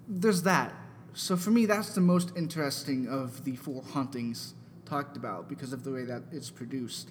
there's 0.07 0.43
that. 0.43 0.75
So, 1.15 1.37
for 1.37 1.51
me, 1.51 1.67
that's 1.67 1.95
the 1.95 2.01
most 2.01 2.37
interesting 2.37 3.09
of 3.09 3.45
the 3.45 3.57
four 3.57 3.83
hauntings 3.83 4.55
talked 4.87 5.17
about 5.17 5.49
because 5.49 5.73
of 5.73 5.85
the 5.85 5.91
way 5.91 6.05
that 6.05 6.23
it's 6.33 6.51
produced. 6.51 7.11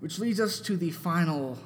Which 0.00 0.18
leads 0.18 0.40
us 0.40 0.60
to 0.60 0.76
the 0.76 0.90
final 0.90 1.58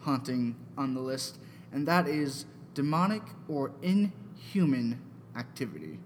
haunting 0.00 0.56
on 0.76 0.94
the 0.94 1.00
list, 1.00 1.38
and 1.72 1.86
that 1.88 2.06
is 2.08 2.44
demonic 2.74 3.22
or 3.48 3.72
inhuman 3.82 5.00
activity. 5.36 5.98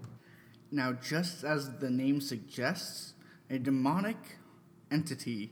Now, 0.71 0.93
just 0.93 1.43
as 1.43 1.77
the 1.79 1.89
name 1.89 2.21
suggests, 2.21 3.13
a 3.49 3.59
demonic 3.59 4.17
entity, 4.89 5.51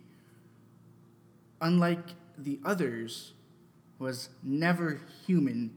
unlike 1.61 2.15
the 2.37 2.59
others, 2.63 3.33
was 3.97 4.29
never 4.43 5.01
human 5.25 5.71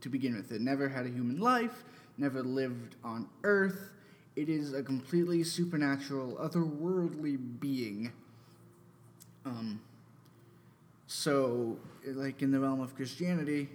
to 0.00 0.08
begin 0.08 0.36
with. 0.36 0.50
It 0.50 0.60
never 0.60 0.88
had 0.88 1.06
a 1.06 1.10
human 1.10 1.38
life, 1.38 1.84
never 2.16 2.42
lived 2.42 2.96
on 3.04 3.28
earth. 3.44 3.92
It 4.36 4.48
is 4.48 4.72
a 4.72 4.82
completely 4.82 5.42
supernatural, 5.44 6.36
otherworldly 6.36 7.60
being 7.60 8.12
um, 9.48 9.80
so, 11.06 11.78
like 12.04 12.42
in 12.42 12.50
the 12.50 12.60
realm 12.60 12.80
of 12.80 12.94
Christianity, 12.94 13.68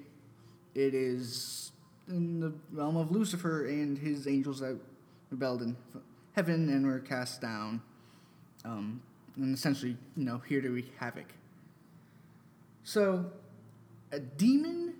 it 0.75 0.93
is 0.93 1.71
in 2.07 2.39
the 2.39 2.53
realm 2.71 2.95
of 2.95 3.11
Lucifer 3.11 3.65
and 3.65 3.97
his 3.97 4.27
angels 4.27 4.59
that 4.59 4.77
rebelled 5.31 5.61
in 5.61 5.75
heaven 6.33 6.69
and 6.69 6.85
were 6.85 6.99
cast 6.99 7.41
down, 7.41 7.81
um, 8.65 9.01
and 9.35 9.55
essentially, 9.55 9.97
you 10.15 10.25
know, 10.25 10.41
here 10.47 10.61
to 10.61 10.69
wreak 10.69 10.93
havoc. 10.99 11.33
So, 12.83 13.31
a 14.11 14.19
demon, 14.19 14.95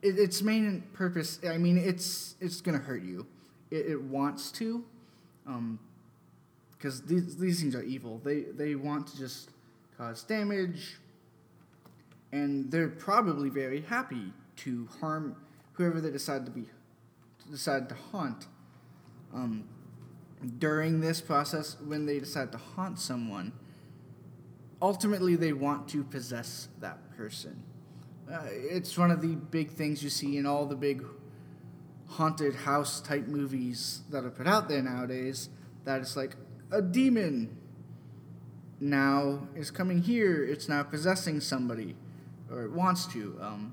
it, 0.00 0.18
its 0.18 0.42
main 0.42 0.82
purpose, 0.92 1.38
I 1.48 1.58
mean, 1.58 1.78
it's 1.78 2.36
it's 2.40 2.60
gonna 2.60 2.78
hurt 2.78 3.02
you. 3.02 3.26
It, 3.70 3.86
it 3.86 4.02
wants 4.02 4.50
to, 4.52 4.84
um, 5.46 5.78
because 6.72 7.02
these, 7.02 7.36
these 7.36 7.60
things 7.60 7.74
are 7.74 7.82
evil. 7.82 8.20
They, 8.24 8.40
they 8.40 8.74
want 8.74 9.06
to 9.08 9.16
just 9.16 9.50
cause 9.96 10.22
damage, 10.22 10.98
and 12.32 12.70
they're 12.70 12.88
probably 12.88 13.50
very 13.50 13.82
happy 13.82 14.32
to 14.56 14.88
harm 15.00 15.36
whoever 15.74 16.00
they 16.00 16.10
decide 16.10 16.44
to 16.46 16.50
be 16.50 16.64
decide 17.50 17.88
to 17.88 17.94
haunt. 17.94 18.46
Um, 19.34 19.64
during 20.58 21.00
this 21.00 21.20
process, 21.20 21.76
when 21.84 22.06
they 22.06 22.18
decide 22.18 22.52
to 22.52 22.58
haunt 22.58 22.98
someone, 22.98 23.52
ultimately 24.82 25.36
they 25.36 25.54
want 25.54 25.88
to 25.88 26.04
possess 26.04 26.68
that 26.80 26.98
person. 27.16 27.62
Uh, 28.30 28.40
it's 28.50 28.98
one 28.98 29.10
of 29.10 29.22
the 29.22 29.36
big 29.36 29.70
things 29.70 30.02
you 30.02 30.10
see 30.10 30.36
in 30.36 30.44
all 30.44 30.66
the 30.66 30.76
big 30.76 31.04
haunted 32.08 32.54
house 32.54 33.00
type 33.00 33.26
movies 33.26 34.02
that 34.10 34.24
are 34.24 34.30
put 34.30 34.46
out 34.46 34.68
there 34.68 34.82
nowadays. 34.82 35.48
That 35.84 36.00
it's 36.02 36.16
like, 36.16 36.36
a 36.70 36.82
demon 36.82 37.56
now 38.80 39.48
is 39.54 39.70
coming 39.70 40.02
here. 40.02 40.44
It's 40.44 40.68
now 40.68 40.82
possessing 40.82 41.40
somebody, 41.40 41.94
or 42.50 42.64
it 42.64 42.72
wants 42.72 43.06
to. 43.06 43.38
Um, 43.40 43.72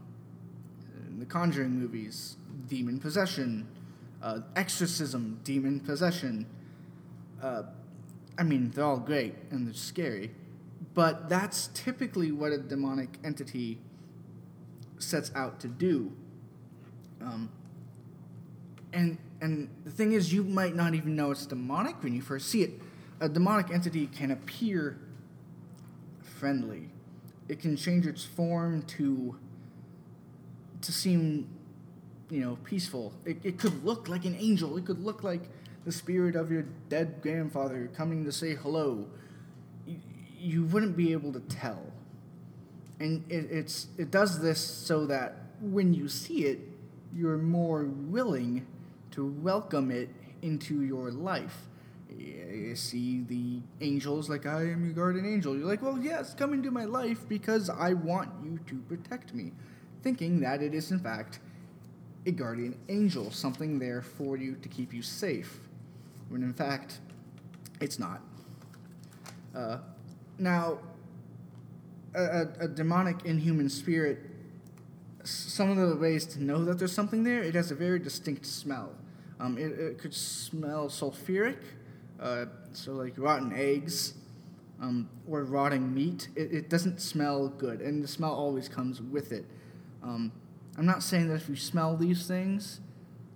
Conjuring 1.28 1.72
movies, 1.72 2.38
demon 2.68 2.98
possession, 2.98 3.68
uh, 4.24 4.40
exorcism, 4.56 5.40
demon 5.44 5.82
possession. 5.82 6.46
Uh, 7.42 7.64
I 8.38 8.44
mean, 8.44 8.72
they're 8.72 8.86
all 8.86 9.00
great 9.00 9.36
and 9.52 9.68
they're 9.68 9.74
scary, 9.74 10.32
but 11.00 11.30
that's 11.30 11.68
typically 11.68 12.30
what 12.30 12.52
a 12.52 12.58
demonic 12.58 13.20
entity 13.24 13.78
sets 14.98 15.32
out 15.34 15.62
to 15.62 15.70
do. 15.70 16.12
Um, 17.22 17.50
and 18.92 19.18
and 19.40 19.70
the 19.86 19.92
thing 19.92 20.12
is, 20.12 20.34
you 20.34 20.44
might 20.44 20.76
not 20.76 20.96
even 20.96 21.16
know 21.16 21.32
it's 21.32 21.46
demonic 21.46 22.04
when 22.04 22.14
you 22.14 22.22
first 22.22 22.50
see 22.50 22.64
it. 22.64 22.72
A 23.22 23.30
demonic 23.30 23.72
entity 23.72 24.08
can 24.08 24.30
appear 24.30 25.00
friendly. 26.22 26.90
It 27.48 27.62
can 27.62 27.78
change 27.78 28.06
its 28.06 28.26
form 28.26 28.82
to 28.98 29.38
to 30.82 30.92
seem, 30.92 31.48
you 32.30 32.42
know, 32.42 32.58
peaceful. 32.66 33.14
It, 33.24 33.38
it 33.46 33.58
could 33.58 33.86
look 33.86 34.10
like 34.10 34.26
an 34.26 34.36
angel. 34.38 34.76
It 34.76 34.86
could 34.86 35.02
look 35.02 35.24
like 35.24 35.44
the 35.86 35.94
spirit 35.94 36.36
of 36.36 36.52
your 36.52 36.66
dead 36.90 37.22
grandfather 37.22 37.90
coming 37.96 38.26
to 38.26 38.34
say 38.34 38.54
hello. 38.54 39.08
You, 40.40 40.64
wouldn't 40.64 40.96
be 40.96 41.12
able 41.12 41.34
to 41.34 41.40
tell. 41.42 41.82
And 43.00 43.24
it, 43.30 43.48
it's 43.52 43.88
it 43.98 44.12
does 44.12 44.42
this 44.42 44.60
so 44.60 45.06
that 45.06 45.36
when 45.62 45.94
you 45.94 46.08
see 46.08 46.46
it, 46.46 46.60
you're 47.14 47.38
more 47.38 47.86
willing 47.86 48.66
to 49.12 49.26
welcome 49.26 49.92
it 49.92 50.10
into 50.42 50.82
your 50.82 51.12
life. 51.12 51.58
You 52.18 52.76
see 52.76 53.22
the 53.22 53.62
angels 53.82 54.30
like 54.30 54.46
I 54.46 54.64
am 54.64 54.84
your 54.84 54.94
guardian 54.94 55.26
angel. 55.26 55.56
You're 55.56 55.68
like, 55.68 55.82
well, 55.82 56.00
yes, 56.00 56.34
come 56.34 56.54
into 56.54 56.72
my 56.72 56.86
life 56.86 57.28
because 57.30 57.70
I 57.70 57.94
want 57.94 58.30
you 58.44 58.60
to 58.68 58.76
protect 58.88 59.34
me, 59.34 59.52
thinking 60.04 60.40
that 60.42 60.62
it 60.62 60.74
is 60.74 60.92
in 60.92 61.00
fact 61.00 61.40
a 62.26 62.32
guardian 62.32 62.78
angel, 62.90 63.32
something 63.32 63.80
there 63.80 64.02
for 64.02 64.38
you 64.38 64.56
to 64.56 64.70
keep 64.70 64.94
you 64.94 65.02
safe, 65.02 65.60
when 66.30 66.44
in 66.44 66.54
fact 66.54 67.00
it's 67.80 68.00
not. 68.00 68.22
Uh, 69.56 69.78
now, 70.40 70.80
a, 72.16 72.48
a, 72.62 72.68
demonic 72.68 73.26
inhuman 73.26 73.70
spirit 73.70 74.20
some 75.24 75.70
of 75.70 75.90
the 75.90 75.96
ways 75.96 76.26
to 76.26 76.44
know 76.44 76.64
that 76.66 76.80
there's 76.80 76.94
something 76.94 77.24
there, 77.24 77.44
it 77.44 77.56
has 77.56 77.72
a 77.72 77.76
very 77.76 78.00
distinct 78.00 78.46
smell. 78.46 78.92
Um, 79.40 79.58
it, 79.58 79.72
it, 79.80 79.98
could 80.00 80.14
smell 80.14 80.88
sulfuric, 80.88 81.58
uh, 82.20 82.46
so 82.74 82.94
like 82.94 83.14
rotten 83.18 83.54
eggs 83.54 84.14
um, 84.82 85.10
or 85.30 85.44
rotting 85.44 85.94
meat. 85.94 86.28
It, 86.36 86.54
it, 86.54 86.70
doesn't 86.70 87.00
smell 87.00 87.48
good, 87.48 87.82
and 87.82 88.04
the 88.04 88.08
smell 88.08 88.34
always 88.34 88.68
comes 88.68 89.02
with 89.02 89.32
it. 89.32 89.46
Um, 90.04 90.32
I'm 90.78 90.86
not 90.86 91.04
saying 91.04 91.30
that 91.30 91.36
if 91.36 91.50
you 91.50 91.56
smell 91.56 91.96
these 91.96 92.28
things, 92.28 92.82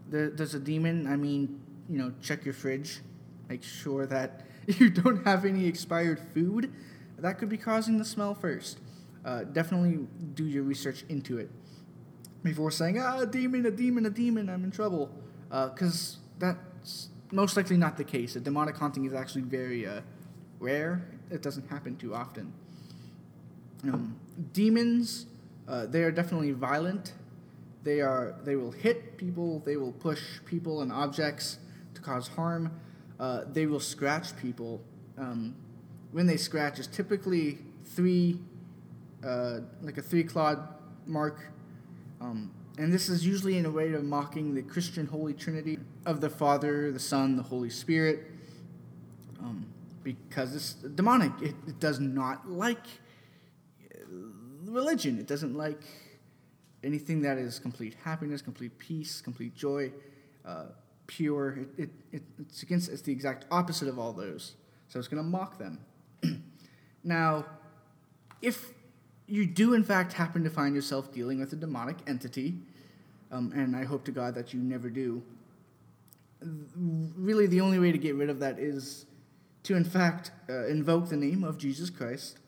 there, 0.09 0.29
there's 0.29 0.55
a 0.55 0.59
demon. 0.59 1.07
I 1.07 1.15
mean, 1.15 1.61
you 1.89 1.97
know, 1.97 2.13
check 2.21 2.43
your 2.43 2.53
fridge, 2.53 2.99
make 3.47 3.63
sure 3.63 4.05
that 4.07 4.41
you 4.79 4.89
don't 4.89 5.25
have 5.25 5.45
any 5.45 5.65
expired 5.67 6.19
food. 6.33 6.71
That 7.17 7.37
could 7.37 7.49
be 7.49 7.57
causing 7.57 7.97
the 7.97 8.05
smell 8.05 8.33
first. 8.33 8.79
Uh, 9.23 9.43
definitely 9.43 10.07
do 10.33 10.45
your 10.45 10.63
research 10.63 11.05
into 11.07 11.37
it 11.37 11.49
before 12.43 12.71
saying, 12.71 12.99
ah, 12.99 13.21
a 13.21 13.25
demon, 13.25 13.65
a 13.65 13.71
demon, 13.71 14.05
a 14.05 14.09
demon, 14.09 14.49
I'm 14.49 14.63
in 14.63 14.71
trouble. 14.71 15.09
Because 15.49 16.17
uh, 16.41 16.51
that's 16.51 17.09
most 17.31 17.55
likely 17.55 17.77
not 17.77 17.97
the 17.97 18.03
case. 18.03 18.35
A 18.35 18.39
demonic 18.39 18.75
haunting 18.75 19.05
is 19.05 19.13
actually 19.13 19.43
very 19.43 19.87
uh, 19.87 20.01
rare, 20.59 21.07
it 21.31 21.41
doesn't 21.41 21.69
happen 21.69 21.95
too 21.95 22.13
often. 22.13 22.53
Um, 23.83 24.17
demons, 24.53 25.25
uh, 25.67 25.85
they 25.85 26.03
are 26.03 26.11
definitely 26.11 26.51
violent. 26.51 27.13
They 27.83 27.99
are 27.99 28.35
they 28.43 28.55
will 28.55 28.71
hit 28.71 29.17
people. 29.17 29.59
They 29.65 29.75
will 29.75 29.91
push 29.91 30.21
people 30.45 30.81
and 30.81 30.91
objects 30.91 31.59
to 31.95 32.01
cause 32.01 32.29
harm. 32.29 32.71
Uh, 33.19 33.41
they 33.51 33.65
will 33.65 33.79
scratch 33.79 34.35
people. 34.37 34.81
Um, 35.17 35.55
when 36.11 36.27
they 36.27 36.37
scratch, 36.37 36.79
is 36.79 36.87
typically 36.87 37.59
three, 37.85 38.39
uh, 39.25 39.59
like 39.81 39.97
a 39.97 40.01
three 40.01 40.23
clawed 40.23 40.67
mark 41.05 41.53
um, 42.23 42.51
and 42.77 42.91
this 42.91 43.09
is 43.09 43.25
usually 43.25 43.57
in 43.57 43.65
a 43.65 43.69
way 43.69 43.91
of 43.93 44.03
mocking 44.03 44.55
the 44.55 44.61
Christian 44.61 45.05
Holy 45.05 45.33
Trinity 45.33 45.77
of 46.05 46.21
the 46.21 46.29
Father, 46.29 46.91
the 46.91 46.99
Son, 46.99 47.35
the 47.35 47.43
Holy 47.43 47.69
Spirit. 47.69 48.31
Um, 49.39 49.65
because 50.03 50.55
it's 50.55 50.73
demonic. 50.73 51.33
It, 51.41 51.55
it, 51.67 51.79
does 51.79 51.99
not 51.99 52.49
like 52.49 52.85
uh, 53.93 54.05
religion. 54.65 55.19
It 55.19 55.27
doesn't 55.27 55.55
like 55.55 55.81
anything 56.81 57.21
that 57.23 57.37
is 57.37 57.59
complete 57.59 57.95
happiness, 58.03 58.41
complete 58.41 58.77
peace, 58.77 59.19
complete 59.19 59.53
joy, 59.53 59.91
uh, 60.45 60.67
pure. 61.15 61.59
It, 61.77 61.83
it, 61.83 61.89
it, 62.11 62.23
it's 62.39 62.63
against. 62.63 62.89
It's 62.89 63.01
the 63.01 63.11
exact 63.11 63.45
opposite 63.51 63.87
of 63.87 63.99
all 63.99 64.13
those. 64.13 64.55
So 64.87 64.99
it's 64.99 65.07
going 65.07 65.23
to 65.23 65.29
mock 65.29 65.57
them. 65.57 65.79
now, 67.03 67.45
if 68.41 68.73
you 69.27 69.45
do, 69.45 69.73
in 69.73 69.83
fact, 69.83 70.13
happen 70.13 70.43
to 70.43 70.49
find 70.49 70.75
yourself 70.75 71.11
dealing 71.11 71.39
with 71.39 71.53
a 71.53 71.55
demonic 71.55 71.97
entity, 72.07 72.55
um, 73.31 73.51
and 73.55 73.75
I 73.75 73.83
hope 73.83 74.03
to 74.05 74.11
God 74.11 74.35
that 74.35 74.53
you 74.53 74.59
never 74.59 74.89
do, 74.89 75.23
really 77.15 77.47
the 77.47 77.61
only 77.61 77.79
way 77.79 77.91
to 77.91 77.97
get 77.97 78.15
rid 78.15 78.29
of 78.29 78.39
that 78.39 78.59
is 78.59 79.05
to, 79.63 79.75
in 79.75 79.83
fact, 79.83 80.31
uh, 80.49 80.65
invoke 80.67 81.09
the 81.09 81.15
name 81.15 81.43
of 81.43 81.57
Jesus 81.57 81.89
Christ. 81.89 82.39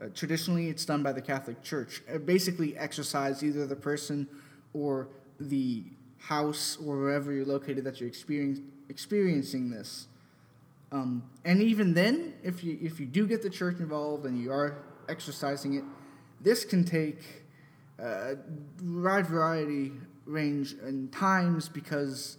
Uh, 0.00 0.06
traditionally, 0.14 0.68
it's 0.68 0.84
done 0.84 1.02
by 1.02 1.12
the 1.12 1.22
Catholic 1.22 1.62
Church. 1.62 2.02
Uh, 2.12 2.18
basically, 2.18 2.76
exorcise 2.76 3.42
either 3.42 3.66
the 3.66 3.76
person 3.76 4.28
or 4.74 5.08
the 5.38 5.84
house 6.20 6.78
or 6.84 6.98
wherever 6.98 7.32
you're 7.32 7.46
located 7.46 7.84
that 7.84 8.00
you're 8.00 8.08
experience, 8.08 8.60
experiencing 8.88 9.70
this. 9.70 10.06
Um, 10.92 11.22
and 11.44 11.62
even 11.62 11.94
then, 11.94 12.34
if 12.42 12.64
you 12.64 12.78
if 12.80 12.98
you 12.98 13.06
do 13.06 13.26
get 13.26 13.42
the 13.42 13.50
church 13.50 13.78
involved 13.78 14.26
and 14.26 14.40
you 14.40 14.50
are 14.50 14.78
exorcising 15.10 15.74
it. 15.74 15.84
This 16.40 16.64
can 16.64 16.84
take 16.84 17.18
a 17.98 18.36
wide 18.82 19.26
variety 19.26 19.92
range 20.24 20.74
and 20.82 21.12
times 21.12 21.68
because 21.68 22.38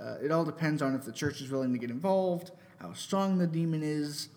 uh, 0.00 0.16
it 0.22 0.30
all 0.30 0.44
depends 0.44 0.82
on 0.82 0.94
if 0.94 1.04
the 1.04 1.12
church 1.12 1.40
is 1.40 1.50
willing 1.50 1.72
to 1.72 1.78
get 1.78 1.90
involved, 1.90 2.52
how 2.80 2.92
strong 2.92 3.38
the 3.38 3.46
demon 3.46 3.82
is. 3.82 4.28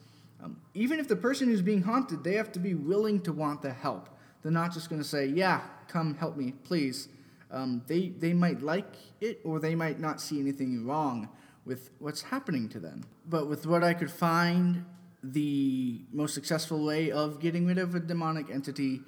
Um, 0.44 0.60
even 0.74 1.00
if 1.00 1.08
the 1.08 1.16
person 1.16 1.48
who's 1.48 1.62
being 1.62 1.84
haunted, 1.84 2.24
they 2.24 2.34
have 2.34 2.52
to 2.54 2.60
be 2.60 2.74
willing 2.74 3.22
to 3.22 3.32
want 3.32 3.62
the 3.62 3.72
help. 3.72 4.10
They're 4.42 4.52
not 4.52 4.74
just 4.74 4.90
going 4.90 5.02
to 5.02 5.08
say, 5.08 5.28
"Yeah, 5.28 5.62
come 5.88 6.16
help 6.16 6.36
me, 6.36 6.54
please." 6.64 7.08
Um, 7.54 7.84
they 7.88 8.10
they 8.10 8.34
might 8.34 8.62
like 8.62 8.94
it, 9.22 9.40
or 9.46 9.60
they 9.60 9.76
might 9.76 10.00
not 10.00 10.20
see 10.20 10.40
anything 10.40 10.86
wrong 10.86 11.30
with 11.66 11.92
what's 12.00 12.24
happening 12.24 12.68
to 12.70 12.80
them. 12.80 13.04
But 13.30 13.48
with 13.48 13.66
what 13.66 13.84
I 13.84 13.94
could 13.94 14.12
find 14.12 14.86
the 15.24 16.02
most 16.12 16.34
successful 16.34 16.84
way 16.84 17.12
of 17.12 17.40
getting 17.40 17.66
rid 17.66 17.78
of 17.78 17.96
a 17.96 18.00
demonic 18.00 18.50
entity 18.50 19.02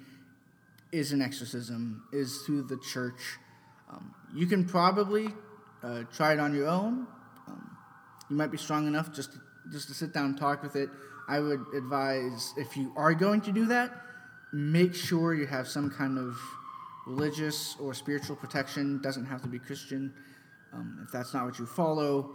is 0.92 1.12
an 1.12 1.20
exorcism, 1.20 2.04
is 2.12 2.38
through 2.46 2.62
the 2.62 2.78
church. 2.78 3.20
Um, 3.90 4.14
you 4.34 4.46
can 4.46 4.64
probably 4.64 5.28
uh, 5.82 6.04
try 6.14 6.32
it 6.32 6.38
on 6.38 6.54
your 6.54 6.68
own. 6.68 7.06
Um, 7.46 7.76
you 8.30 8.36
might 8.36 8.50
be 8.50 8.56
strong 8.56 8.86
enough 8.86 9.12
just 9.12 9.32
to, 9.32 9.38
just 9.70 9.88
to 9.88 9.94
sit 9.94 10.14
down 10.14 10.26
and 10.26 10.38
talk 10.38 10.62
with 10.62 10.76
it. 10.76 10.88
I 11.28 11.40
would 11.40 11.66
advise 11.74 12.54
if 12.56 12.76
you 12.76 12.92
are 12.96 13.12
going 13.12 13.40
to 13.42 13.52
do 13.52 13.66
that, 13.66 13.90
make 14.52 14.94
sure 14.94 15.34
you 15.34 15.46
have 15.46 15.68
some 15.68 15.90
kind 15.90 16.18
of 16.18 16.38
religious 17.06 17.76
or 17.78 17.94
spiritual 17.94 18.36
protection. 18.36 19.00
Doesn't 19.02 19.26
have 19.26 19.42
to 19.42 19.48
be 19.48 19.58
Christian. 19.58 20.12
Um, 20.72 21.00
if 21.04 21.12
that's 21.12 21.32
not 21.32 21.44
what 21.44 21.58
you 21.58 21.66
follow, 21.66 22.30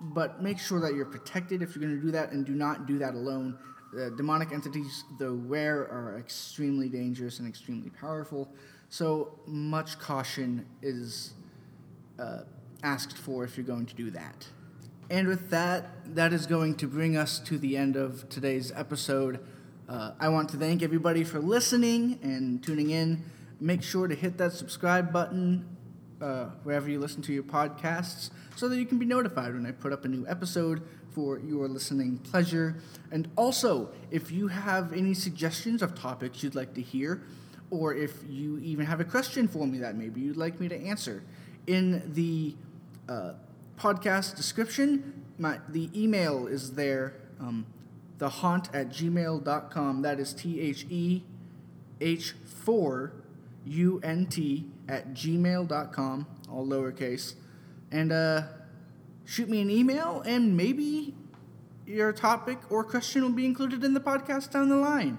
but 0.00 0.42
make 0.42 0.58
sure 0.58 0.80
that 0.80 0.94
you're 0.94 1.06
protected 1.06 1.62
if 1.62 1.74
you're 1.74 1.82
going 1.82 1.98
to 1.98 2.04
do 2.04 2.10
that 2.12 2.32
and 2.32 2.44
do 2.44 2.52
not 2.52 2.86
do 2.86 2.98
that 2.98 3.14
alone. 3.14 3.56
Uh, 3.96 4.10
demonic 4.10 4.52
entities, 4.52 5.04
though 5.18 5.40
rare, 5.46 5.88
are 5.88 6.18
extremely 6.18 6.88
dangerous 6.88 7.38
and 7.38 7.48
extremely 7.48 7.88
powerful, 7.90 8.52
so 8.88 9.38
much 9.46 9.98
caution 9.98 10.66
is 10.82 11.32
uh, 12.18 12.40
asked 12.82 13.16
for 13.16 13.44
if 13.44 13.56
you're 13.56 13.66
going 13.66 13.86
to 13.86 13.94
do 13.94 14.10
that. 14.10 14.46
And 15.08 15.28
with 15.28 15.50
that, 15.50 16.14
that 16.14 16.32
is 16.32 16.46
going 16.46 16.74
to 16.76 16.88
bring 16.88 17.16
us 17.16 17.38
to 17.40 17.58
the 17.58 17.76
end 17.76 17.96
of 17.96 18.28
today's 18.28 18.72
episode. 18.72 19.38
Uh, 19.88 20.12
I 20.18 20.28
want 20.28 20.48
to 20.50 20.56
thank 20.56 20.82
everybody 20.82 21.22
for 21.22 21.38
listening 21.38 22.18
and 22.22 22.62
tuning 22.62 22.90
in. 22.90 23.24
Make 23.60 23.82
sure 23.82 24.06
to 24.06 24.14
hit 24.14 24.38
that 24.38 24.52
subscribe 24.52 25.12
button 25.12 25.64
uh, 26.20 26.46
wherever 26.62 26.88
you 26.88 26.98
listen 26.98 27.22
to 27.22 27.32
your 27.32 27.42
podcasts 27.42 28.30
so 28.54 28.68
that 28.68 28.76
you 28.78 28.86
can 28.86 28.98
be 28.98 29.06
notified 29.06 29.54
when 29.54 29.66
I 29.66 29.72
put 29.72 29.92
up 29.92 30.04
a 30.04 30.08
new 30.08 30.26
episode 30.26 30.82
for 31.12 31.38
your 31.38 31.68
listening 31.68 32.18
pleasure. 32.18 32.76
And 33.10 33.28
also, 33.36 33.90
if 34.10 34.30
you 34.30 34.48
have 34.48 34.92
any 34.92 35.14
suggestions 35.14 35.82
of 35.82 35.94
topics 35.94 36.42
you'd 36.42 36.54
like 36.54 36.74
to 36.74 36.82
hear, 36.82 37.22
or 37.70 37.94
if 37.94 38.12
you 38.28 38.58
even 38.58 38.86
have 38.86 39.00
a 39.00 39.04
question 39.04 39.48
for 39.48 39.66
me 39.66 39.78
that 39.78 39.96
maybe 39.96 40.20
you'd 40.20 40.36
like 40.36 40.60
me 40.60 40.68
to 40.68 40.76
answer, 40.76 41.22
in 41.66 42.12
the 42.12 42.54
uh, 43.08 43.32
podcast 43.78 44.36
description, 44.36 45.24
my, 45.38 45.58
the 45.68 45.90
email 45.94 46.46
is 46.46 46.72
there, 46.72 47.14
um, 47.40 47.66
thehaunt 48.18 48.74
at 48.74 48.88
gmail.com. 48.88 50.02
That 50.02 50.20
is 50.20 50.32
T 50.32 50.60
H 50.60 50.86
E 50.88 51.22
H 52.00 52.34
4 52.44 53.12
unt 53.66 54.64
at 54.88 55.12
gmail.com, 55.12 56.26
all 56.50 56.66
lowercase. 56.66 57.34
And 57.90 58.12
uh, 58.12 58.42
shoot 59.24 59.48
me 59.48 59.60
an 59.60 59.70
email, 59.70 60.22
and 60.26 60.56
maybe 60.56 61.14
your 61.86 62.12
topic 62.12 62.58
or 62.70 62.84
question 62.84 63.22
will 63.22 63.30
be 63.30 63.44
included 63.44 63.84
in 63.84 63.94
the 63.94 64.00
podcast 64.00 64.50
down 64.50 64.68
the 64.68 64.76
line. 64.76 65.18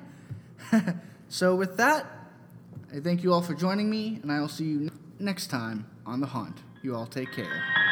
so, 1.29 1.55
with 1.55 1.77
that, 1.77 2.05
I 2.93 2.99
thank 2.99 3.23
you 3.23 3.33
all 3.33 3.41
for 3.41 3.53
joining 3.53 3.89
me, 3.89 4.19
and 4.21 4.31
I 4.31 4.39
will 4.39 4.47
see 4.49 4.65
you 4.65 4.91
next 5.19 5.47
time 5.47 5.85
on 6.05 6.19
The 6.19 6.27
Haunt. 6.27 6.57
You 6.81 6.95
all 6.95 7.05
take 7.05 7.31
care. 7.33 7.86